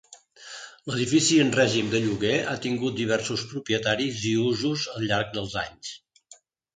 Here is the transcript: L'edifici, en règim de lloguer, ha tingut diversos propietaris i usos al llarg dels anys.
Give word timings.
L'edifici, 0.91 1.35
en 1.41 1.51
règim 1.57 1.91
de 1.91 1.99
lloguer, 2.05 2.39
ha 2.53 2.55
tingut 2.63 2.97
diversos 3.01 3.43
propietaris 3.51 4.23
i 4.31 4.31
usos 4.45 4.87
al 4.95 5.05
llarg 5.13 5.31
dels 5.37 5.55
anys. 5.63 5.93